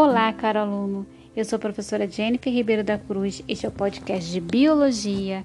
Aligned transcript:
Olá, 0.00 0.32
caro 0.32 0.60
aluno. 0.60 1.04
Eu 1.34 1.44
sou 1.44 1.56
a 1.56 1.58
professora 1.58 2.08
Jennifer 2.08 2.52
Ribeiro 2.52 2.84
da 2.84 2.96
Cruz. 2.96 3.42
Este 3.48 3.66
é 3.66 3.68
o 3.68 3.72
podcast 3.72 4.30
de 4.30 4.40
Biologia, 4.40 5.44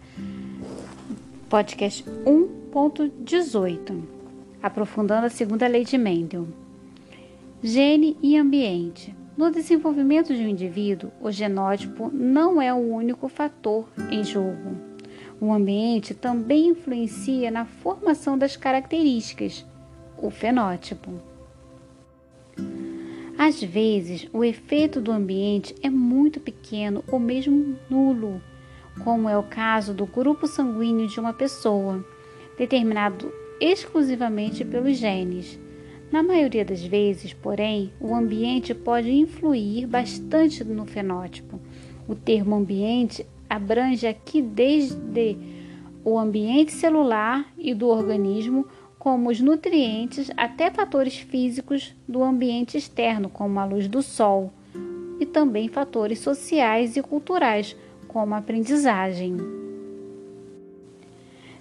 podcast 1.50 2.05
1.18, 2.23 4.04
aprofundando 4.62 5.26
a 5.26 5.30
segunda 5.31 5.66
lei 5.66 5.84
de 5.84 5.98
Mendel. 5.98 6.48
Gene 7.63 8.16
e 8.21 8.38
ambiente. 8.38 9.16
No 9.36 9.50
desenvolvimento 9.50 10.36
de 10.36 10.44
um 10.44 10.50
indivíduo, 10.50 11.12
o 11.20 11.31
genótipo 11.31 12.12
não 12.13 12.62
é 12.62 12.72
o 12.72 12.77
único 12.77 13.27
fator 13.27 13.90
em 14.12 14.23
jogo. 14.23 14.77
O 15.41 15.52
ambiente 15.52 16.13
também 16.13 16.67
influencia 16.67 17.49
na 17.49 17.66
formação 17.66 18.38
das 18.38 18.55
características, 18.55 19.66
o 20.16 20.30
fenótipo. 20.30 21.33
Às 23.45 23.61
vezes, 23.61 24.25
o 24.31 24.41
efeito 24.41 25.02
do 25.02 25.11
ambiente 25.11 25.75
é 25.83 25.89
muito 25.89 26.39
pequeno 26.39 27.03
ou 27.11 27.20
mesmo 27.20 27.75
nulo, 27.89 28.41
como 29.03 29.27
é 29.27 29.38
o 29.38 29.43
caso 29.43 29.93
do 29.93 30.05
grupo 30.05 30.47
sanguíneo 30.47 31.09
de 31.09 31.19
uma 31.19 31.33
pessoa, 31.33 32.05
determinado 32.57 33.33
exclusivamente 33.59 34.63
pelos 34.63 34.95
genes. 34.95 35.59
Na 36.09 36.23
maioria 36.23 36.63
das 36.63 36.85
vezes, 36.85 37.33
porém, 37.33 37.91
o 37.99 38.16
ambiente 38.16 38.73
pode 38.73 39.11
influir 39.11 39.88
bastante 39.88 40.63
no 40.63 40.85
fenótipo. 40.85 41.59
O 42.07 42.16
termo 42.16 42.55
ambiente 42.55 43.25
abrange 43.49 44.07
aqui 44.07 44.41
desde 44.41 45.38
o 46.02 46.17
ambiente 46.17 46.71
celular 46.71 47.45
e 47.57 47.73
do 47.73 47.89
organismo 47.89 48.66
como 49.03 49.30
os 49.30 49.41
nutrientes 49.41 50.31
até 50.38 50.71
fatores 50.71 51.17
físicos 51.17 51.94
do 52.07 52.23
ambiente 52.23 52.77
externo, 52.77 53.28
como 53.28 53.59
a 53.59 53.66
luz 53.66 53.86
do 53.86 54.02
sol, 54.02 54.50
e 55.19 55.25
também 55.25 55.67
fatores 55.67 56.19
sociais 56.19 56.95
e 56.95 57.02
culturais, 57.02 57.75
como 58.08 58.33
a 58.33 58.38
aprendizagem. 58.38 59.36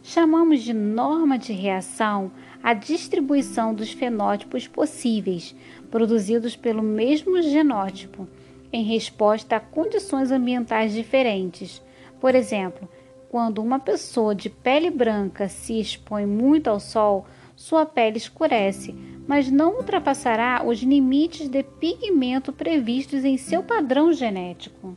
Chamamos 0.04 0.62
de 0.62 0.72
norma 0.72 1.36
de 1.36 1.52
reação 1.52 2.30
a 2.62 2.74
distribuição 2.74 3.74
dos 3.74 3.90
fenótipos 3.90 4.68
possíveis, 4.68 5.52
produzidos 5.90 6.54
pelo 6.54 6.80
mesmo 6.80 7.42
genótipo, 7.42 8.28
em 8.72 8.84
resposta 8.84 9.56
a 9.56 9.60
condições 9.60 10.30
ambientais 10.30 10.92
diferentes. 10.92 11.82
Por 12.20 12.36
exemplo, 12.36 12.88
quando 13.32 13.62
uma 13.62 13.78
pessoa 13.78 14.34
de 14.34 14.50
pele 14.50 14.90
branca 14.90 15.48
se 15.48 15.80
expõe 15.80 16.26
muito 16.26 16.68
ao 16.68 16.78
sol, 16.78 17.24
sua 17.56 17.86
pele 17.86 18.18
escurece, 18.18 18.94
mas 19.26 19.50
não 19.50 19.76
ultrapassará 19.76 20.62
os 20.62 20.82
limites 20.82 21.48
de 21.48 21.62
pigmento 21.62 22.52
previstos 22.52 23.24
em 23.24 23.38
seu 23.38 23.62
padrão 23.62 24.12
genético. 24.12 24.94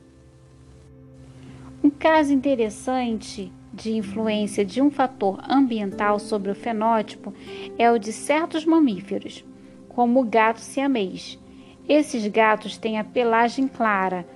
Um 1.81 1.89
caso 1.89 2.33
interessante 2.33 3.53
de 3.71 3.95
influência 3.95 4.65
de 4.65 4.81
um 4.81 4.91
fator 4.91 5.39
ambiental 5.49 6.19
sobre 6.19 6.51
o 6.51 6.55
fenótipo 6.55 7.33
é 7.77 7.89
o 7.89 7.97
de 7.97 8.11
certos 8.11 8.65
mamíferos, 8.65 9.45
como 9.87 10.19
o 10.19 10.25
gato 10.25 10.59
siamês. 10.59 11.39
Esses 11.87 12.27
gatos 12.27 12.77
têm 12.77 12.99
a 12.99 13.03
pelagem 13.05 13.65
clara, 13.65 14.27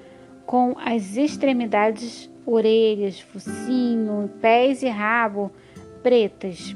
com 0.49 0.75
as 0.83 1.15
extremidades 1.15 2.27
orelhas, 2.43 3.19
focinho, 3.19 4.27
pés 4.41 4.81
e 4.81 4.87
rabo 4.87 5.51
pretas. 6.01 6.75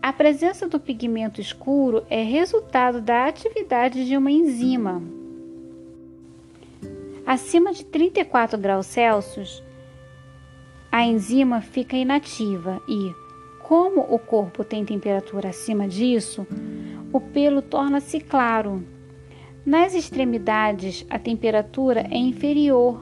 A 0.00 0.10
presença 0.10 0.66
do 0.66 0.80
pigmento 0.80 1.38
escuro 1.38 2.02
é 2.08 2.22
resultado 2.22 3.02
da 3.02 3.26
atividade 3.26 4.06
de 4.06 4.16
uma 4.16 4.30
enzima. 4.30 5.02
Acima 7.26 7.74
de 7.74 7.84
34 7.84 8.56
graus 8.56 8.86
Celsius, 8.86 9.62
a 10.90 11.04
enzima 11.04 11.60
fica 11.60 11.98
inativa 11.98 12.80
e, 12.88 13.14
como 13.60 14.00
o 14.00 14.18
corpo 14.18 14.64
tem 14.64 14.82
temperatura 14.82 15.50
acima 15.50 15.86
disso, 15.86 16.46
o 17.12 17.20
pelo 17.20 17.60
torna-se 17.60 18.18
claro. 18.18 18.93
Nas 19.66 19.94
extremidades, 19.94 21.06
a 21.08 21.18
temperatura 21.18 22.06
é 22.10 22.18
inferior 22.18 23.00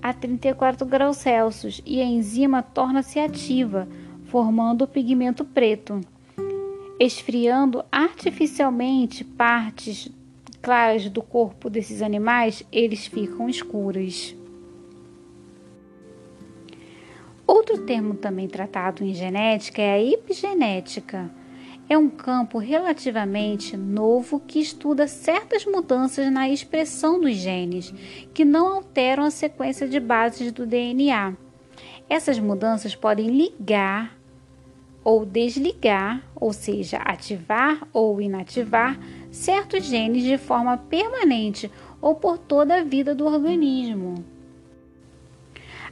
a 0.00 0.12
34 0.12 0.86
graus 0.86 1.16
Celsius 1.16 1.82
e 1.84 2.00
a 2.00 2.04
enzima 2.04 2.62
torna-se 2.62 3.18
ativa, 3.18 3.88
formando 4.26 4.82
o 4.82 4.86
pigmento 4.86 5.44
preto, 5.44 6.00
esfriando 7.00 7.84
artificialmente 7.90 9.24
partes 9.24 10.08
claras 10.62 11.08
do 11.08 11.20
corpo 11.20 11.68
desses 11.68 12.00
animais, 12.00 12.64
eles 12.70 13.06
ficam 13.06 13.48
escuros. 13.48 14.36
Outro 17.44 17.78
termo 17.78 18.14
também 18.14 18.46
tratado 18.46 19.02
em 19.02 19.14
genética 19.14 19.82
é 19.82 19.94
a 19.94 20.02
epigenética 20.02 21.28
é 21.88 21.96
um 21.96 22.10
campo 22.10 22.58
relativamente 22.58 23.76
novo 23.76 24.38
que 24.40 24.60
estuda 24.60 25.08
certas 25.08 25.64
mudanças 25.64 26.30
na 26.30 26.48
expressão 26.48 27.18
dos 27.18 27.34
genes, 27.34 27.92
que 28.34 28.44
não 28.44 28.74
alteram 28.74 29.24
a 29.24 29.30
sequência 29.30 29.88
de 29.88 29.98
bases 29.98 30.52
do 30.52 30.66
DNA. 30.66 31.34
Essas 32.08 32.38
mudanças 32.38 32.94
podem 32.94 33.28
ligar 33.28 34.16
ou 35.02 35.24
desligar, 35.24 36.22
ou 36.36 36.52
seja, 36.52 36.98
ativar 36.98 37.86
ou 37.94 38.20
inativar 38.20 38.98
certos 39.30 39.84
genes 39.84 40.22
de 40.22 40.36
forma 40.36 40.76
permanente 40.76 41.70
ou 42.00 42.14
por 42.14 42.36
toda 42.36 42.76
a 42.76 42.84
vida 42.84 43.14
do 43.14 43.24
organismo. 43.24 44.37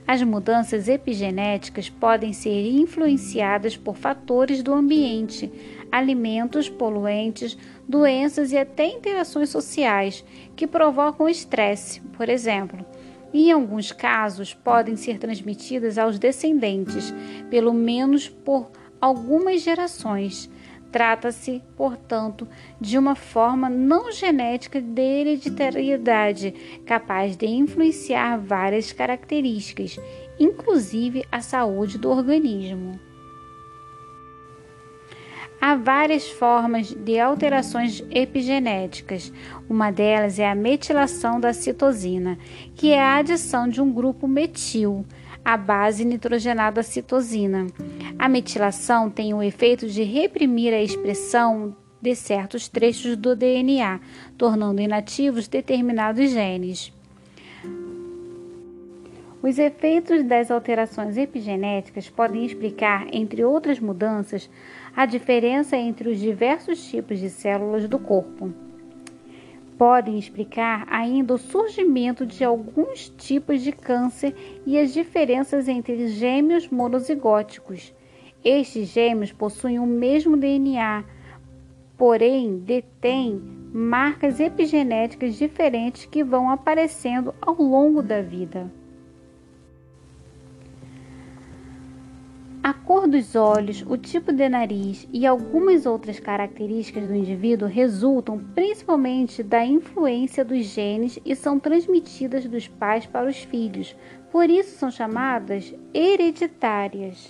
As 0.06 0.22
mudanças 0.22 0.88
epigenéticas 0.88 1.88
podem 1.88 2.32
ser 2.32 2.70
influenciadas 2.70 3.76
por 3.76 3.96
fatores 3.96 4.62
do 4.62 4.72
ambiente, 4.72 5.50
alimentos, 5.90 6.68
poluentes, 6.68 7.58
doenças 7.88 8.52
e 8.52 8.56
até 8.56 8.86
interações 8.86 9.48
sociais 9.48 10.24
que 10.54 10.64
provocam 10.64 11.28
estresse, 11.28 12.00
por 12.16 12.28
exemplo. 12.28 12.86
Em 13.34 13.50
alguns 13.50 13.90
casos, 13.90 14.54
podem 14.54 14.94
ser 14.94 15.18
transmitidas 15.18 15.98
aos 15.98 16.20
descendentes, 16.20 17.12
pelo 17.50 17.74
menos 17.74 18.28
por 18.28 18.70
algumas 19.00 19.60
gerações. 19.60 20.48
Trata-se, 20.96 21.62
portanto, 21.76 22.48
de 22.80 22.96
uma 22.96 23.14
forma 23.14 23.68
não 23.68 24.10
genética 24.10 24.80
de 24.80 25.02
hereditariedade, 25.02 26.54
capaz 26.86 27.36
de 27.36 27.44
influenciar 27.44 28.38
várias 28.38 28.92
características, 28.92 30.00
inclusive 30.40 31.22
a 31.30 31.42
saúde 31.42 31.98
do 31.98 32.08
organismo. 32.08 32.98
Há 35.60 35.76
várias 35.76 36.30
formas 36.30 36.88
de 36.88 37.20
alterações 37.20 38.02
epigenéticas. 38.10 39.30
Uma 39.68 39.90
delas 39.90 40.38
é 40.38 40.48
a 40.48 40.54
metilação 40.54 41.38
da 41.38 41.52
citosina, 41.52 42.38
que 42.74 42.90
é 42.90 43.02
a 43.02 43.16
adição 43.16 43.68
de 43.68 43.82
um 43.82 43.92
grupo 43.92 44.26
metil 44.26 45.04
à 45.44 45.58
base 45.58 46.06
nitrogenada 46.06 46.82
citosina. 46.82 47.66
A 48.26 48.28
metilação 48.28 49.08
tem 49.08 49.32
o 49.32 49.40
efeito 49.40 49.86
de 49.86 50.02
reprimir 50.02 50.74
a 50.74 50.82
expressão 50.82 51.76
de 52.02 52.12
certos 52.16 52.66
trechos 52.66 53.16
do 53.16 53.36
DNA, 53.36 54.00
tornando 54.36 54.82
inativos 54.82 55.46
determinados 55.46 56.30
genes. 56.30 56.92
Os 59.40 59.60
efeitos 59.60 60.24
das 60.24 60.50
alterações 60.50 61.16
epigenéticas 61.16 62.10
podem 62.10 62.44
explicar, 62.44 63.06
entre 63.12 63.44
outras 63.44 63.78
mudanças, 63.78 64.50
a 64.96 65.06
diferença 65.06 65.76
entre 65.76 66.08
os 66.08 66.18
diversos 66.18 66.84
tipos 66.84 67.20
de 67.20 67.30
células 67.30 67.88
do 67.88 68.00
corpo. 68.00 68.52
Podem 69.78 70.18
explicar 70.18 70.84
ainda 70.90 71.32
o 71.32 71.38
surgimento 71.38 72.26
de 72.26 72.42
alguns 72.42 73.08
tipos 73.08 73.62
de 73.62 73.70
câncer 73.70 74.34
e 74.66 74.76
as 74.76 74.92
diferenças 74.92 75.68
entre 75.68 76.08
gêmeos 76.08 76.68
monozigóticos. 76.68 77.94
Estes 78.48 78.90
gêmeos 78.90 79.32
possuem 79.32 79.80
o 79.80 79.84
mesmo 79.84 80.36
DNA, 80.36 81.02
porém 81.98 82.58
detêm 82.58 83.42
marcas 83.72 84.38
epigenéticas 84.38 85.34
diferentes 85.34 86.06
que 86.06 86.22
vão 86.22 86.48
aparecendo 86.48 87.34
ao 87.42 87.56
longo 87.56 88.00
da 88.00 88.22
vida. 88.22 88.70
A 92.62 92.72
cor 92.72 93.08
dos 93.08 93.34
olhos, 93.34 93.84
o 93.84 93.96
tipo 93.96 94.32
de 94.32 94.48
nariz 94.48 95.08
e 95.12 95.26
algumas 95.26 95.84
outras 95.84 96.20
características 96.20 97.08
do 97.08 97.16
indivíduo 97.16 97.66
resultam 97.66 98.38
principalmente 98.54 99.42
da 99.42 99.66
influência 99.66 100.44
dos 100.44 100.66
genes 100.66 101.18
e 101.24 101.34
são 101.34 101.58
transmitidas 101.58 102.46
dos 102.46 102.68
pais 102.68 103.06
para 103.06 103.28
os 103.28 103.42
filhos, 103.42 103.96
por 104.30 104.48
isso 104.48 104.78
são 104.78 104.88
chamadas 104.88 105.74
hereditárias. 105.92 107.28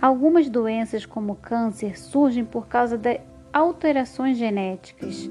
Algumas 0.00 0.48
doenças, 0.48 1.04
como 1.04 1.34
câncer, 1.34 1.98
surgem 1.98 2.44
por 2.44 2.68
causa 2.68 2.96
de 2.96 3.20
alterações 3.52 4.38
genéticas. 4.38 5.28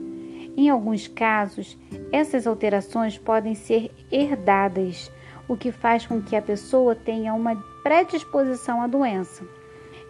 Em 0.57 0.69
alguns 0.69 1.07
casos, 1.07 1.77
essas 2.11 2.45
alterações 2.45 3.17
podem 3.17 3.55
ser 3.55 3.91
herdadas, 4.11 5.09
o 5.47 5.55
que 5.55 5.71
faz 5.71 6.05
com 6.05 6.21
que 6.21 6.35
a 6.35 6.41
pessoa 6.41 6.93
tenha 6.95 7.33
uma 7.33 7.55
predisposição 7.81 8.81
à 8.81 8.87
doença. 8.87 9.45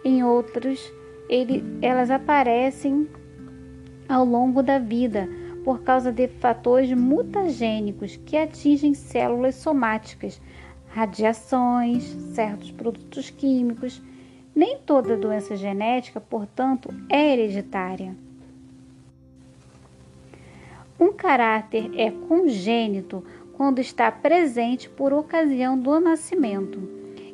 Em 0.04 0.24
outros, 0.24 0.92
ele, 1.28 1.62
elas 1.80 2.10
aparecem 2.10 3.08
ao 4.08 4.24
longo 4.24 4.62
da 4.62 4.78
vida 4.78 5.28
por 5.64 5.82
causa 5.82 6.10
de 6.10 6.26
fatores 6.26 6.92
mutagênicos 6.92 8.16
que 8.24 8.36
atingem 8.36 8.94
células 8.94 9.54
somáticas, 9.54 10.40
radiações, 10.88 12.04
certos 12.32 12.72
produtos 12.72 13.30
químicos. 13.30 14.02
Nem 14.58 14.76
toda 14.76 15.16
doença 15.16 15.54
genética, 15.54 16.20
portanto, 16.20 16.92
é 17.08 17.32
hereditária. 17.32 18.16
Um 20.98 21.12
caráter 21.12 21.88
é 21.96 22.10
congênito 22.10 23.24
quando 23.56 23.78
está 23.78 24.10
presente 24.10 24.88
por 24.90 25.12
ocasião 25.12 25.78
do 25.78 26.00
nascimento, 26.00 26.80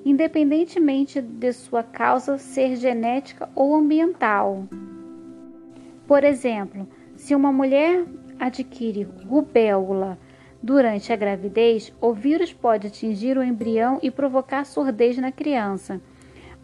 independentemente 0.05 1.23
de 1.23 1.51
sua 1.55 1.83
causa 1.83 2.37
ser 2.37 2.77
genética 2.77 3.49
ou 3.55 3.75
ambiental. 3.75 4.69
Por 6.07 6.25
exemplo, 6.25 6.87
se 7.17 7.35
uma 7.35 7.51
mulher 7.51 8.05
adquire 8.39 9.09
rubéola 9.27 10.19
durante 10.63 11.11
a 11.11 11.17
gravidez, 11.17 11.91
o 12.03 12.13
vírus 12.13 12.53
pode 12.53 12.89
atingir 12.89 13.39
o 13.39 13.43
embrião 13.43 13.99
e 14.03 14.11
provocar 14.11 14.67
surdez 14.67 15.17
na 15.17 15.33
criança. 15.33 16.03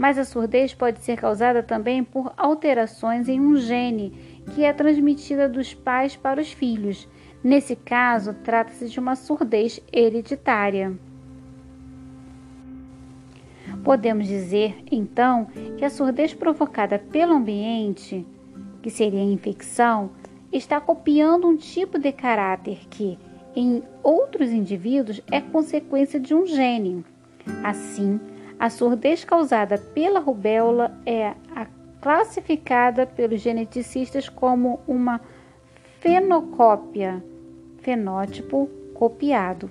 Mas 0.00 0.16
a 0.16 0.24
surdez 0.24 0.72
pode 0.72 1.00
ser 1.00 1.18
causada 1.18 1.62
também 1.62 2.02
por 2.02 2.32
alterações 2.34 3.28
em 3.28 3.38
um 3.38 3.54
gene 3.58 4.14
que 4.54 4.64
é 4.64 4.72
transmitida 4.72 5.46
dos 5.46 5.74
pais 5.74 6.16
para 6.16 6.40
os 6.40 6.50
filhos. 6.50 7.06
Nesse 7.44 7.76
caso, 7.76 8.32
trata-se 8.42 8.88
de 8.88 8.98
uma 8.98 9.14
surdez 9.14 9.78
hereditária. 9.92 10.98
Podemos 13.84 14.26
dizer, 14.26 14.82
então, 14.90 15.48
que 15.76 15.84
a 15.84 15.90
surdez 15.90 16.32
provocada 16.32 16.98
pelo 16.98 17.34
ambiente, 17.34 18.26
que 18.80 18.88
seria 18.88 19.20
a 19.20 19.22
infecção, 19.22 20.12
está 20.50 20.80
copiando 20.80 21.46
um 21.46 21.58
tipo 21.58 21.98
de 21.98 22.10
caráter 22.10 22.88
que, 22.88 23.18
em 23.54 23.82
outros 24.02 24.50
indivíduos, 24.50 25.20
é 25.30 25.42
consequência 25.42 26.18
de 26.18 26.34
um 26.34 26.46
gene. 26.46 27.04
Assim, 27.62 28.18
a 28.60 28.68
surdez 28.68 29.24
causada 29.24 29.78
pela 29.78 30.20
rubéola 30.20 30.94
é 31.06 31.34
classificada 31.98 33.06
pelos 33.06 33.40
geneticistas 33.40 34.28
como 34.28 34.80
uma 34.86 35.18
fenocópia, 35.98 37.24
fenótipo 37.78 38.68
copiado. 38.92 39.70